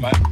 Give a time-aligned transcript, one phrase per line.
[0.00, 0.29] man.